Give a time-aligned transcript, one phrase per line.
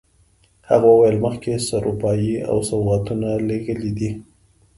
[0.69, 4.09] هغه وویل مخکې سروپايي او سوغاتونه لېږلي دي.